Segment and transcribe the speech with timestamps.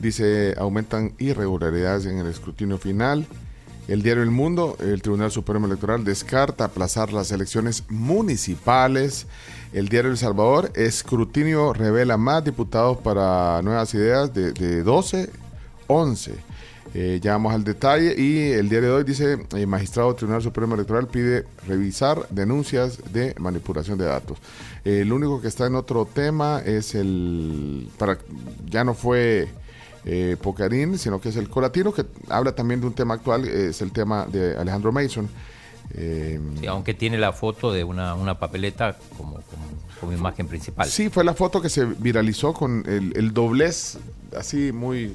[0.00, 3.26] dice, aumentan irregularidades en el escrutinio final.
[3.86, 9.26] El diario El Mundo, el Tribunal Supremo Electoral descarta aplazar las elecciones municipales.
[9.74, 15.28] El diario El Salvador, escrutinio revela más diputados para nuevas ideas de, de 12,
[15.86, 16.55] 11.
[16.98, 20.16] Eh, ya vamos al detalle y el diario de hoy dice, el eh, magistrado del
[20.16, 24.38] Tribunal Supremo Electoral pide revisar denuncias de manipulación de datos.
[24.82, 28.16] Eh, el único que está en otro tema es el, para,
[28.64, 29.46] ya no fue
[30.06, 33.82] eh, Pocarín, sino que es el Colatino, que habla también de un tema actual, es
[33.82, 35.28] el tema de Alejandro Mason.
[36.66, 39.38] aunque tiene la foto de una, una papeleta como,
[40.00, 40.88] como, imagen principal.
[40.88, 43.98] Sí, fue la foto que se viralizó con el, el doblez
[44.34, 45.14] así muy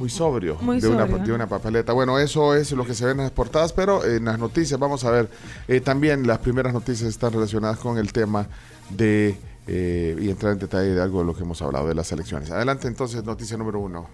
[0.00, 1.92] muy sobrio, de, Una, de, Una, papeleta.
[1.92, 5.04] Bueno, eso es lo que se ve en las portadas, pero en las noticias vamos
[5.04, 5.28] a ver,
[5.68, 8.46] eh, también las primeras noticias están relacionadas con el tema
[8.88, 12.10] de, eh, y entrar en detalle de algo de lo que hemos hablado, de las
[12.12, 12.50] elecciones.
[12.50, 14.08] Adelante entonces, noticia número uno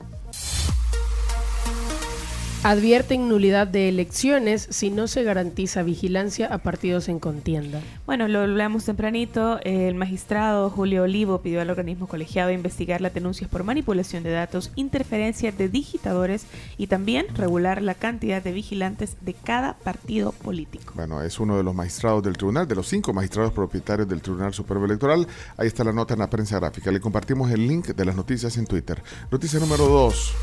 [2.70, 7.80] advierten nulidad de elecciones si no se garantiza vigilancia a partidos en contienda.
[8.06, 9.60] Bueno, lo hablamos tempranito.
[9.62, 14.72] El magistrado Julio Olivo pidió al organismo colegiado investigar las denuncias por manipulación de datos,
[14.74, 16.46] interferencia de digitadores
[16.76, 20.92] y también regular la cantidad de vigilantes de cada partido político.
[20.96, 24.52] Bueno, es uno de los magistrados del tribunal, de los cinco magistrados propietarios del Tribunal
[24.52, 25.26] Supremo Electoral.
[25.56, 26.90] Ahí está la nota en la prensa gráfica.
[26.90, 29.00] Le compartimos el link de las noticias en Twitter.
[29.30, 30.34] Noticia número dos.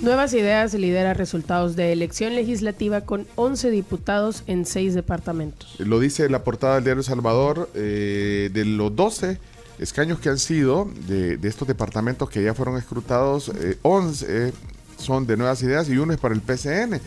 [0.00, 5.74] Nuevas Ideas lidera resultados de elección legislativa con 11 diputados en 6 departamentos.
[5.78, 9.38] Lo dice la portada del diario Salvador, eh, de los 12
[9.80, 13.50] escaños que han sido de, estos departamentos que ya fueron escrutados,
[13.82, 14.52] 11 eh,
[14.98, 17.00] son de Nuevas Ideas y uno es para el PCN.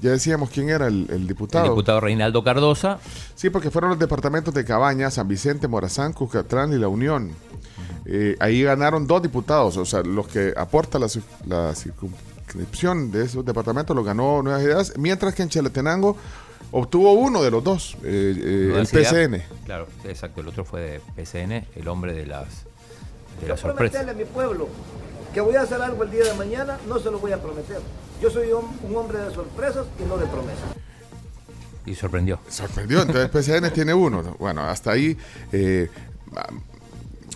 [0.00, 1.64] Ya decíamos quién era el, diputado.
[1.64, 2.98] El diputado Reinaldo Cardosa.
[3.34, 7.32] Sí, porque fueron los departamentos de Cabaña, San Vicente, Morazán, Cucatrán y La Unión.
[8.06, 11.08] Eh, ahí ganaron dos diputados, o sea, los que aporta la,
[11.74, 16.16] circunscripción de esos departamentos lo ganó Nuevas Ideas, mientras que en Chalatenango
[16.72, 19.42] obtuvo uno de los dos, eh, eh, el PCN.
[19.64, 22.64] Claro, exacto, el otro fue de PCN, el hombre de las,
[23.40, 24.06] de las sorpresas.
[24.06, 24.68] a mi pueblo
[25.32, 27.80] que voy a hacer algo el día de mañana, no se lo voy a prometer.
[28.20, 30.64] Yo soy un, hombre de sorpresas y no de promesas.
[31.86, 32.38] Y sorprendió.
[32.48, 34.36] Sorprendió, entonces PCN tiene uno.
[34.38, 35.18] Bueno, hasta ahí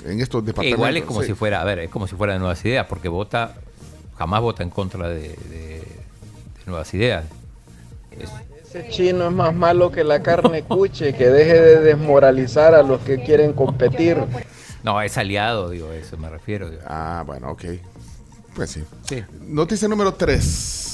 [0.05, 0.79] en estos departamentos.
[0.79, 3.09] Igual es como si fuera, a ver, es como si fuera de nuevas ideas, porque
[3.09, 3.55] vota,
[4.17, 5.37] jamás vota en contra de,
[6.67, 7.25] nuevas ideas.
[8.63, 13.01] Ese chino es más malo que la carne cuche, que deje de desmoralizar a los
[13.01, 14.19] que quieren competir.
[14.83, 16.71] No, es aliado, digo, eso me refiero.
[16.87, 17.65] Ah, bueno, ok.
[18.55, 18.85] Pues sí.
[19.03, 19.25] sí.
[19.41, 20.88] Noticia número 3.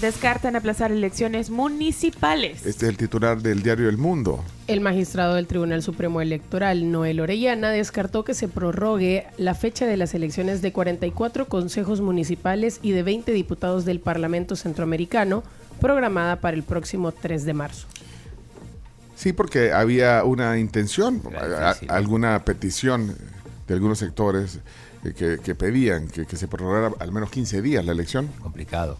[0.00, 2.66] Descartan aplazar elecciones municipales.
[2.66, 4.44] Este es el titular del diario El Mundo.
[4.66, 9.96] El magistrado del Tribunal Supremo Electoral, Noel Orellana, descartó que se prorrogue la fecha de
[9.96, 15.42] las elecciones de 44 consejos municipales y de 20 diputados del Parlamento Centroamericano,
[15.80, 17.86] programada para el próximo 3 de marzo.
[19.14, 21.22] Sí, porque había una intención,
[21.88, 23.16] alguna petición
[23.66, 24.60] de algunos sectores
[25.04, 28.26] eh, que, pedían que, que se prorrogara al menos 15 días la elección.
[28.42, 28.98] Complicado.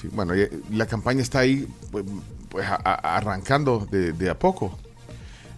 [0.00, 0.32] Sí, bueno,
[0.70, 2.04] la campaña está ahí pues,
[2.48, 4.78] pues arrancando de, a poco.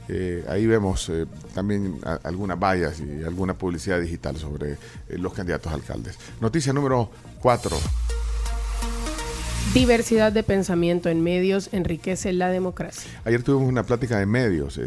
[0.08, 4.78] Eh, ahí vemos eh, también algunas vallas y alguna publicidad digital sobre eh,
[5.18, 6.18] los candidatos alcaldes.
[6.40, 7.10] Noticia número
[7.42, 7.76] 4.
[9.74, 13.10] Diversidad de pensamiento en medios enriquece la democracia.
[13.26, 14.80] Ayer tuvimos una plática de medios.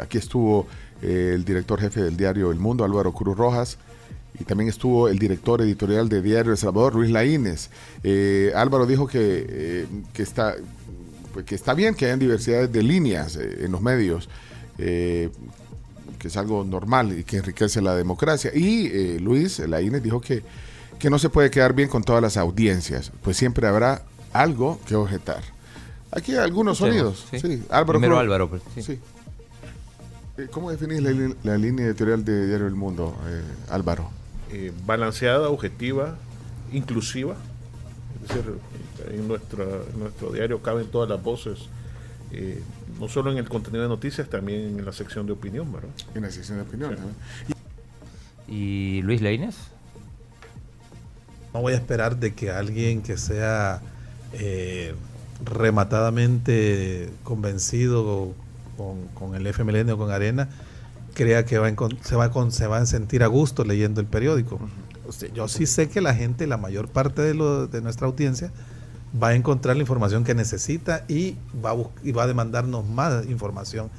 [0.00, 0.66] aquí estuvo
[1.02, 3.76] el director jefe del diario El Mundo, Álvaro Cruz Rojas,
[4.38, 7.70] y también estuvo el director editorial de Diario El Salvador, Luis Laínez.
[8.02, 10.56] Eh, Álvaro dijo que, eh, que, está,
[11.32, 14.28] pues, que está bien que hayan diversidad de líneas eh, en los medios,
[14.76, 15.30] que
[16.28, 18.50] es algo normal y que enriquece la democracia.
[18.54, 20.42] Y Luis Laínez dijo que
[20.98, 24.02] que no se puede quedar bien con todas las audiencias, pues siempre habrá
[24.32, 25.42] algo que objetar.
[26.12, 27.26] Aquí hay algunos sonidos.
[27.30, 27.40] sí.
[27.40, 27.98] Sí, Álvaro.
[27.98, 28.82] Primero ¿cómo- Álvaro, pues, sí.
[28.82, 28.98] sí.
[30.50, 33.14] ¿Cómo definís la, la línea editorial de Diario El Mundo,
[33.68, 34.08] Álvaro?
[34.52, 36.16] Eh, balanceada, objetiva,
[36.72, 37.36] inclusiva.
[38.22, 38.54] Es decir,
[39.10, 41.68] en, nuestra, en nuestro diario caben todas las voces,
[42.32, 42.62] eh,
[42.98, 45.90] no solo en el contenido de noticias, también en la sección de opinión, ¿verdad?
[46.14, 46.94] En la sección de opinión.
[46.94, 47.14] también.
[48.48, 49.56] ¿Y Luis Leines?
[51.52, 53.80] No voy a esperar de que alguien que sea
[54.32, 54.94] eh,
[55.44, 58.34] rematadamente convencido
[58.76, 60.48] con, con el FMLN o con Arena
[61.14, 64.00] crea que va a se, va a con- se va a sentir a gusto leyendo
[64.00, 64.58] el periódico.
[65.34, 68.50] Yo sí sé que la gente, la mayor parte de, lo- de nuestra audiencia,
[69.22, 73.26] va a encontrar la información que necesita y va, a y va a demandarnos más
[73.26, 73.90] información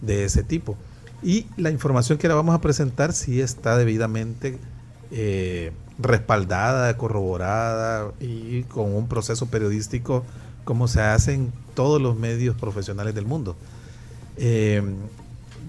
[0.00, 0.76] de ese tipo.
[1.22, 4.58] Y la información que le vamos a presentar sí está debidamente
[5.10, 10.24] eh, respaldada, corroborada y con un proceso periodístico
[10.64, 13.56] como se hace en todos los medios profesionales del mundo.
[14.36, 14.82] Eh,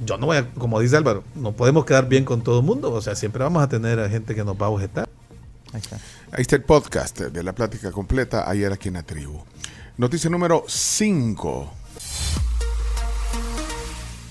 [0.06, 2.92] yo no voy a, como dice Álvaro, no podemos quedar bien con todo el mundo,
[2.92, 5.08] o sea, siempre vamos a tener a gente que nos va a objetar.
[5.74, 5.96] Ahí está.
[6.32, 9.44] Ahí está el podcast de la plática completa ayer aquí en la tribu.
[9.98, 11.74] Noticia número 5.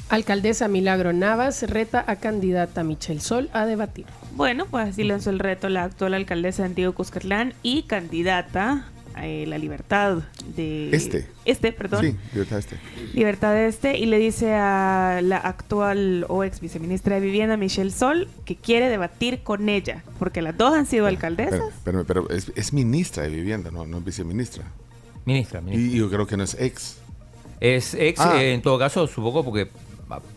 [0.09, 4.07] Alcaldesa Milagro Navas reta a candidata Michelle Sol a debatir.
[4.33, 8.89] Bueno, pues así lanzó el reto la actual alcaldesa de Antiguo Cuscatlán y candidata
[9.27, 10.19] eh, la libertad
[10.57, 10.91] de...
[10.95, 11.27] Este.
[11.45, 12.03] Este, perdón.
[12.05, 12.77] Sí, libertad este.
[13.15, 17.91] Libertad de este y le dice a la actual o ex viceministra de Vivienda, Michelle
[17.91, 21.61] Sol, que quiere debatir con ella, porque las dos han sido alcaldesas.
[21.85, 24.65] Pero, pero, pero es, es ministra de vivienda, no, no es viceministra.
[25.25, 25.95] Ministra, ministra.
[25.97, 26.97] Y yo creo que no es ex.
[27.61, 28.43] Es ex, Ah.
[28.43, 29.69] eh, en todo caso, supongo, porque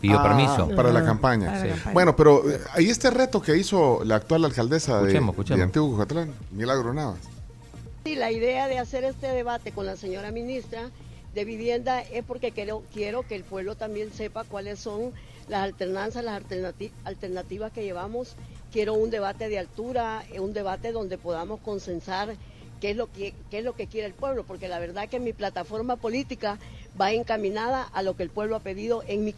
[0.00, 0.68] pidió Ah, permiso.
[0.76, 1.46] Para la Ah, campaña.
[1.46, 1.70] para la Sí.
[1.70, 1.92] campaña.
[1.94, 5.58] Bueno, pero eh, ahí este reto que hizo la actual alcaldesa de, Escuchemos, escuchemos.
[5.58, 7.18] de Antiguo Cucatlán, Milagro Navas.
[8.06, 10.90] Sí, la idea de hacer este debate con la señora ministra
[11.32, 15.14] de Vivienda es porque quiero, quiero que el pueblo también sepa cuáles son
[15.48, 18.36] las alternanzas, las alternati- alternativas que llevamos.
[18.70, 22.36] Quiero un debate de altura, eh, un debate donde podamos consensar
[22.78, 25.18] qué es lo que, qué es lo que quiere el pueblo, porque la verdad que
[25.18, 26.58] mi plataforma política
[27.00, 29.34] va encaminada a lo que el pueblo ha pedido en, mi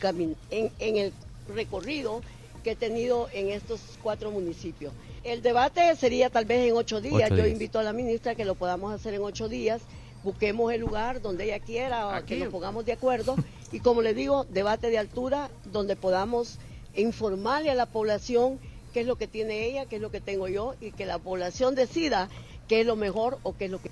[0.51, 1.13] en, en el
[1.55, 2.21] recorrido
[2.67, 4.93] que he tenido en estos cuatro municipios.
[5.23, 7.31] El debate sería tal vez en ocho días.
[7.31, 7.53] Ocho Yo días.
[7.53, 9.83] invito a la ministra que lo podamos hacer en ocho días.
[10.25, 13.37] Busquemos el lugar donde ella quiera, que nos pongamos de acuerdo.
[13.73, 16.59] Y como le digo, debate de altura donde podamos
[16.97, 18.59] informarle a la población
[18.93, 21.19] qué es lo que tiene ella, qué es lo que tengo yo y que la
[21.19, 22.29] población decida
[22.69, 23.91] qué es lo mejor o qué es lo que...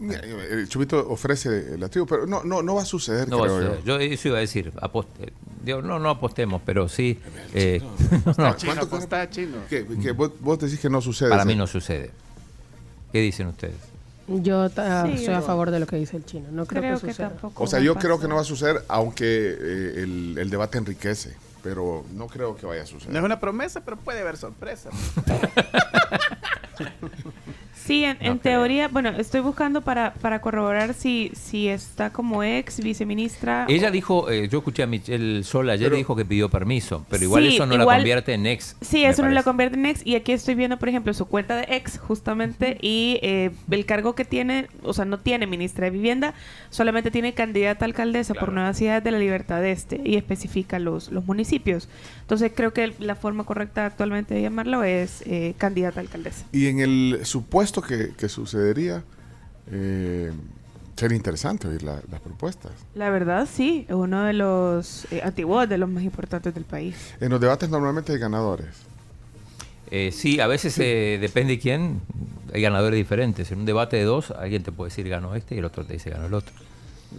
[0.00, 3.44] Eh, El Chubito ofrece la tribu, pero no, no, no va a suceder, No va
[3.44, 3.84] a creo suceder.
[3.84, 3.98] yo.
[3.98, 5.32] Yo eso iba a decir, aposte-
[5.62, 7.18] digo, no, no apostemos, pero sí.
[7.54, 7.80] eh,
[8.38, 9.28] no, ¿Cuánto cuesta?
[9.30, 11.30] Que, que vos, vos decís que no sucede.
[11.30, 11.48] para sí.
[11.48, 12.10] mí no sucede.
[13.12, 13.76] ¿Qué dicen ustedes?
[14.26, 16.48] Yo Sí, estoy yo- a favor de lo que dice el chino.
[16.50, 17.28] No creo, Creo que que suceda.
[17.30, 17.62] tampoco.
[17.62, 21.36] O sea, yo creo que no va a suceder, aunque eh, el, el debate enriquece,
[21.62, 23.12] pero no creo que vaya a suceder.
[23.12, 24.90] No es una promesa, pero puede haber sorpresa.
[27.84, 32.80] Sí, en, No teoría, bueno, estoy buscando para, para corroborar si, si está como ex
[32.80, 33.66] viceministra.
[33.68, 37.24] Ella dijo, eh, yo escuché a Michelle Sol ayer Pero- dijo que pidió permiso, pero
[37.24, 38.76] igual Sí, eso no la convierte en ex.
[38.80, 40.00] Sí, eso no la convierte en ex.
[40.06, 44.14] Y aquí estoy viendo, por ejemplo, su cuenta de ex, justamente, y eh, el cargo
[44.14, 46.32] que tiene, o sea, no tiene ministra de Vivienda,
[46.70, 48.54] solamente tiene candidata a alcaldesa por.
[48.54, 51.88] Nueva Ciudad de la Libertad Este y especifica los, los municipios.
[52.22, 56.46] Entonces, creo que la forma correcta actualmente de llamarlo es eh, candidata a alcaldesa.
[56.52, 59.02] Y en el supuesto que, que sucedería,
[59.70, 60.32] eh,
[60.96, 62.72] sería interesante oír la- las propuestas.
[62.94, 66.94] La verdad, sí, es uno de los eh, antiguos, de los más importantes del país.
[67.20, 68.68] En los debates normalmente hay ganadores.
[69.90, 72.00] Eh, sí, a veces eh, depende de quién,
[72.52, 73.50] hay ganadores diferentes.
[73.52, 75.92] En un debate de dos, alguien te puede decir ganó este y el otro te
[75.94, 76.54] dice ganó el otro.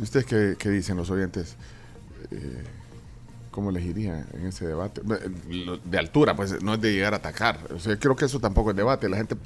[0.01, 1.55] ¿Ustedes qué, qué dicen los oyentes?
[3.55, 4.99] ¿Cómo elegirían en ese debate?
[5.01, 7.57] Eh, De altura, pues no es de llegar a atacar.
[7.73, 9.07] O sea, creo que eso tampoco es debate.
[9.07, 9.37] La gente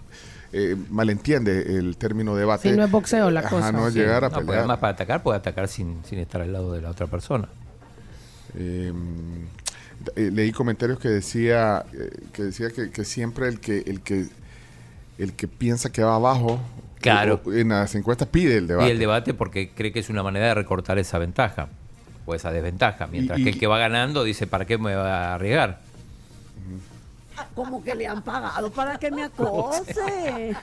[0.52, 2.72] eh, malentiende el término debate.
[2.72, 3.72] Sí, no es boxeo la Ajá, cosa.
[3.72, 4.60] no es Sí, llegar a no, porque pelear.
[4.62, 7.48] además para atacar puede atacar sin, sin estar al lado de la otra persona.
[8.58, 8.92] Eh,
[10.16, 14.26] eh, leí comentarios que decía eh, que decía que, que siempre el que el que
[15.20, 16.60] el que piensa que va abajo
[17.00, 17.40] Claro.
[17.54, 18.88] en las encuestas pide el debate.
[18.90, 21.70] Y el debate porque cree que es una manera de recortar esa ventaja
[22.36, 23.08] esa desventaja.
[23.08, 25.82] Mientras Y- y- que el que va ganando dice, ¿para qué me va a arriesgar?
[27.56, 30.56] Como que le han pagado para que me acose.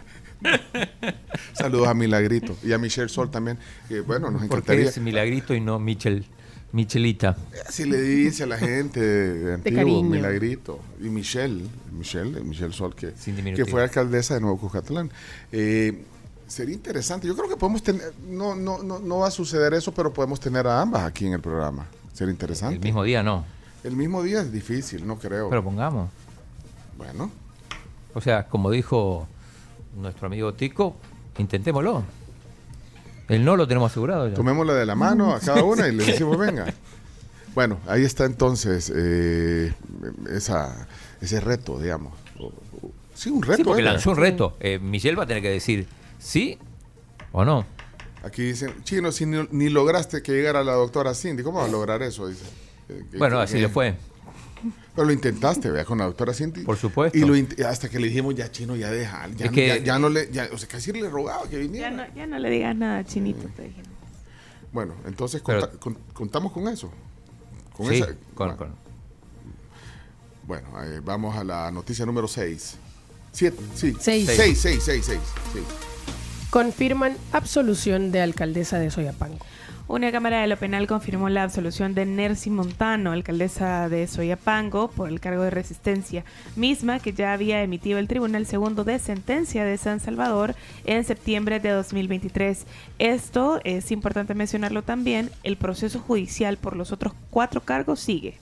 [1.55, 3.59] Saludos a Milagrito y a Michelle Sol también.
[3.89, 4.89] que, bueno, nos encantaría.
[4.89, 6.25] es Milagrito y no Michel.
[6.73, 7.37] Michelita.
[7.67, 10.03] Así le dice a la gente de antiguo.
[10.03, 10.81] Milagrito.
[11.01, 13.13] Y Michelle, Michelle, Michelle Sol, que,
[13.55, 15.11] que fue alcaldesa de Nuevo Cucatlán.
[15.53, 16.05] Eh,
[16.47, 17.27] sería interesante.
[17.27, 20.41] Yo creo que podemos tener, no, no, no, no va a suceder eso, pero podemos
[20.41, 21.87] tener a ambas aquí en el programa.
[22.13, 22.77] Sería interesante.
[22.77, 23.45] El mismo día no.
[23.85, 25.49] El mismo día es difícil, no creo.
[25.51, 26.11] Pero pongamos.
[26.97, 27.31] Bueno.
[28.15, 29.29] O sea, como dijo
[29.97, 30.97] nuestro amigo Tico,
[31.39, 32.03] intentémoslo.
[33.29, 34.35] El no lo tenemos asegurado ya.
[34.35, 36.67] Tomémosla de la mano a cada una y le decimos, venga.
[37.55, 39.73] Bueno, ahí está entonces eh,
[40.31, 40.87] esa,
[41.21, 42.13] ese reto, digamos.
[43.15, 43.57] Sí, un reto.
[43.57, 44.57] Sí, porque lanzó un reto.
[44.61, 45.87] Eh, Michelle va a tener que decir
[46.19, 46.59] sí
[47.33, 47.65] o no.
[48.23, 51.73] Aquí dicen, chino, si ni, ni lograste que llegara la doctora Cindy, ¿cómo vas a
[51.73, 52.27] lograr eso?
[52.29, 52.45] Dice.
[52.89, 53.95] Eh, Bueno, así le fue.
[54.95, 56.63] Pero lo intentaste, vea, con la doctora Cindy.
[56.63, 57.17] Por supuesto.
[57.17, 59.29] Y lo int- hasta que le dijimos, ya chino, ya deja.
[59.37, 61.59] Ya, Es que- ya, ya no le, ya, o sea, casi le rogaba que Ya
[61.59, 61.91] viniera.
[61.91, 63.47] no, ya no le digas nada, chinito.
[63.55, 63.83] te dije.
[64.73, 66.91] Bueno, entonces Pero- conta- con- contamos con eso.
[67.77, 68.75] Con Sí, esa- con- bueno, con-
[70.47, 72.77] bueno, eh, vamos a la noticia número 6.
[73.33, 73.95] Siete, sí.
[74.01, 74.27] Seis.
[74.35, 75.19] 6, 6, 6, 6.
[76.57, 79.45] Confirman absolución de alcaldesa de Soyapango.
[79.89, 85.09] Una cámara de lo penal confirmó la absolución de Nercy Montano, alcaldesa de Soyapango, por
[85.09, 86.25] el cargo de resistencia,
[86.57, 91.61] misma que ya había emitido el Tribunal Segundo de Sentencia de San Salvador en septiembre
[91.61, 92.67] de 2023.
[92.99, 98.39] Esto es importante mencionarlo también, el proceso judicial por los otros cuatro cargos sigue.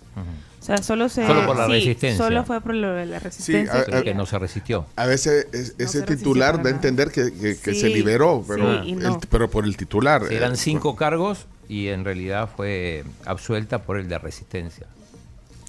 [0.61, 1.27] O sea, solo se...
[1.27, 2.25] Solo por la sí, resistencia.
[2.25, 3.81] Solo fue por lo de la resistencia.
[3.81, 4.87] a- Sí, que no se resistió.
[4.97, 8.81] A veces es- ese titular da a entender que, que- que Sí, se liberó, pero,
[8.81, 9.21] el- no.
[9.29, 10.23] pero por el titular.
[10.31, 11.34] Eran eh, cinco cargos
[11.68, 14.87] y en realidad fue absuelta por el de resistencia.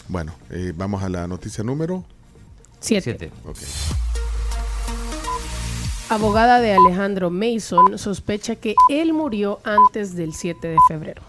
[0.08, 2.06] Bueno, eh, vamos a la noticia número
[2.80, 3.18] Siete.
[3.18, 3.32] Siete.
[3.46, 3.58] Ok.
[6.10, 11.24] Abogada de Alejandro Mason sospecha que él murió antes del 7 de febrero.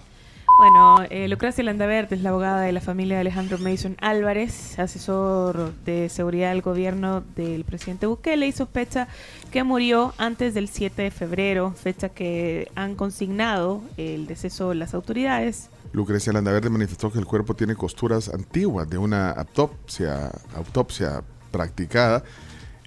[0.58, 5.74] Bueno, eh, Lucrecia Landaverde es la abogada de la familia de Alejandro Mason Álvarez, asesor
[5.84, 9.06] de seguridad del gobierno del presidente Bukele y sospecha
[9.52, 14.94] que murió antes del 7 de febrero, fecha que han consignado el deceso de las
[14.94, 15.68] autoridades.
[15.92, 22.24] Lucrecia Landaverde manifestó que el cuerpo tiene costuras antiguas de una autopsia, autopsia practicada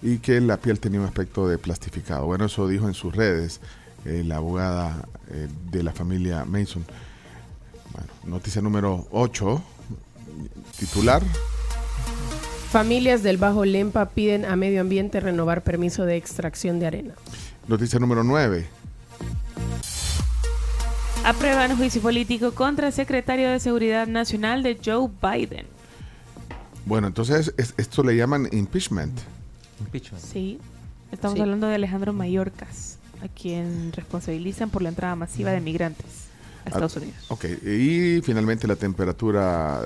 [0.01, 2.25] y que la piel tenía un aspecto de plastificado.
[2.25, 3.61] Bueno, eso dijo en sus redes
[4.05, 6.83] eh, la abogada eh, de la familia Mason.
[7.99, 9.61] Bueno, noticia número 8,
[10.79, 11.21] titular.
[12.71, 17.13] Familias del Bajo Lempa piden a Medio Ambiente renovar permiso de extracción de arena.
[17.67, 18.67] Noticia número 9.
[21.25, 25.65] Aprueban juicio político contra el secretario de Seguridad Nacional de Joe Biden.
[26.85, 29.19] Bueno, entonces es- esto le llaman impeachment.
[29.81, 30.23] Impeachment.
[30.23, 30.59] Sí,
[31.11, 31.41] estamos Sí.
[31.41, 36.28] hablando de Alejandro Mayorkas, a quien responsabilizan por la entrada masiva de migrantes
[36.65, 37.15] a Estados Unidos.
[37.29, 39.81] Ok, y finalmente la temperatura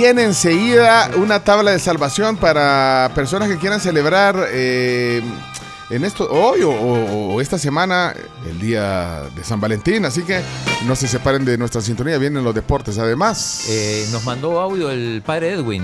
[0.00, 5.20] Viene enseguida una tabla de salvación para personas que quieran celebrar eh,
[5.90, 8.14] en esto hoy o, esta semana
[8.48, 10.04] el día de San Valentín.
[10.04, 10.40] Así que
[10.86, 12.16] no se separen de nuestra sintonía.
[12.16, 12.96] Vienen los deportes.
[12.98, 15.82] Además, Eh, nos mandó audio el padre Edwin,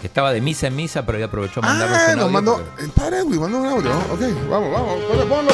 [0.00, 2.32] que estaba de misa en misa, pero ya aprovechó a mandarnos Ah, un nos audio
[2.32, 2.52] mandó.
[2.56, 3.90] porque- El padre Edwin mandó un audio.
[4.12, 4.20] Ok,
[4.50, 4.94] vamos, vamos.
[5.08, 5.52] Ponlo, ponlo.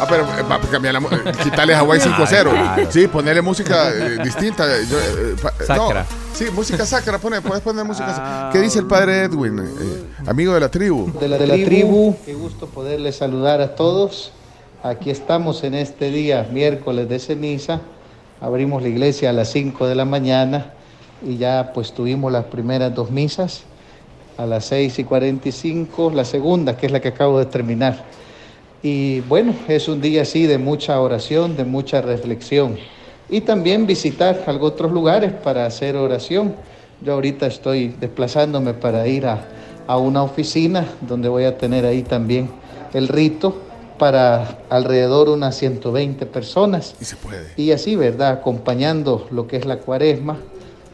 [0.00, 2.50] Ah, pero eh, va cambiar la eh, quitarle Hawaii 5-0.
[2.52, 2.90] Claro.
[2.90, 4.64] Sí, ponerle música eh, distinta.
[4.66, 6.06] eh, yo, eh, pa- eh, no, Sacra.
[6.34, 7.18] sí, música sacra.
[7.18, 8.50] Pone, puedes poner música sacra.
[8.52, 9.58] ¿Qué dice el padre Edwin?
[9.60, 11.12] eh, amigo de la tribu.
[11.20, 12.16] de la, tribu.
[12.26, 14.32] Qué gusto poderles saludar a todos.
[14.82, 17.80] Aquí estamos en este día, miércoles de ceniza.
[18.40, 20.72] Abrimos la iglesia a las 5 de la mañana
[21.24, 23.62] y ya pues tuvimos las primeras dos misas.
[24.38, 28.04] A las 6 y 45, la segunda, que es la que acabo de terminar.
[28.82, 32.76] Y bueno, es un día así de mucha oración, de mucha reflexión.
[33.28, 36.54] Y también visitar algo otros lugares para hacer oración.
[37.02, 39.44] Yo ahorita estoy desplazándome para ir a,
[39.86, 42.50] a una oficina donde voy a tener ahí también
[42.94, 43.54] el rito
[43.98, 46.96] para alrededor unas 120 personas.
[47.00, 47.52] Y se puede.
[47.56, 48.32] Y así, ¿verdad?
[48.32, 50.38] Acompañando lo que es la cuaresma.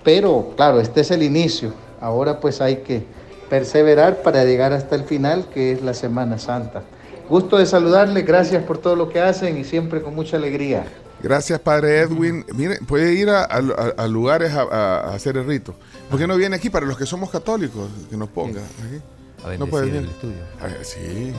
[0.08, 1.74] Pero claro, este es el inicio.
[2.00, 3.02] Ahora pues hay que
[3.50, 6.82] perseverar para llegar hasta el final, que es la Semana Santa.
[7.28, 10.86] Gusto de saludarle, gracias por todo lo que hacen y siempre con mucha alegría.
[11.22, 12.42] Gracias, padre Edwin.
[12.54, 15.74] Mire, puede ir a, a- a lugares a, hacer el rito.
[16.08, 17.90] ¿Por qué no viene aquí para los que somos católicos?
[18.08, 18.62] Que nos ponga.
[18.62, 19.02] aquí?
[19.40, 20.08] A no bendecir puede el venir.
[20.08, 20.42] estudio.
[20.62, 21.34] Ah, sí.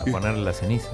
[0.00, 0.88] A ponerle la ceniza.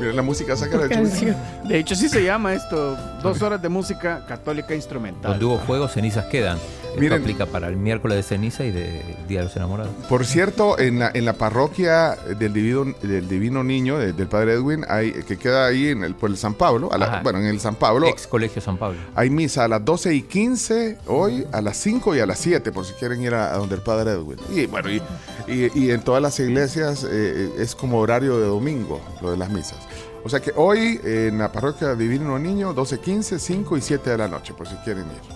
[0.00, 1.34] Mira la música sacra de Chuy.
[1.64, 2.96] De hecho, sí se llama esto.
[3.22, 5.32] Dos horas de música católica instrumental.
[5.32, 6.58] Donde hubo fuego, cenizas quedan.
[6.98, 7.20] Esto Miren.
[7.22, 9.92] aplica para el miércoles de ceniza y del Día de los Enamorados.
[10.08, 14.54] Por cierto, en la, en la parroquia del Divino, del Divino Niño, de- del Padre
[14.54, 17.46] Edwin, hay, que queda ahí en el, por el San Pablo, a la- bueno, en
[17.46, 18.98] el San Pablo, Ex Colegio San Pablo.
[19.14, 22.72] hay misa a las 12 y 15 hoy, a las 5 y a las 7,
[22.72, 24.38] por si quieren ir a, a donde el Padre Edwin.
[24.54, 25.02] Y bueno, y,
[25.46, 29.50] y- y en todas las iglesias eh, es como horario de domingo, lo de las
[29.50, 29.78] misas.
[30.24, 34.18] O sea que hoy en la parroquia Divino Niño, 12, 15, 5 y 7 de
[34.18, 35.34] la noche, por si quieren ir.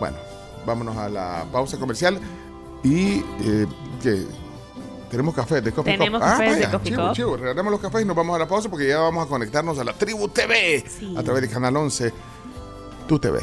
[0.00, 0.16] Bueno,
[0.66, 2.18] vámonos a la pausa comercial
[2.82, 3.66] y eh,
[4.02, 4.24] que
[5.10, 7.36] tenemos café de Coffee Tenemos cafés de vaya, Coffee chivo, chivo.
[7.36, 9.84] Regalamos los cafés y nos vamos a la pausa porque ya vamos a conectarnos a
[9.84, 11.14] la Tribu TV Sí.
[11.16, 12.12] a través de Canal 11,
[13.06, 13.40] Tu TV.